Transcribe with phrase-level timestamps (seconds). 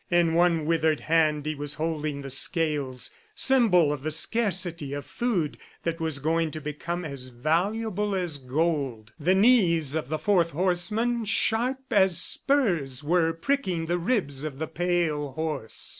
[0.09, 5.59] In one withered hand he was holding the scales, symbol of the scarcity of food
[5.83, 9.13] that was going to become as valuable as gold.
[9.19, 14.65] The knees of the fourth horseman, sharp as spurs, were pricking the ribs of the
[14.65, 15.89] pale horse.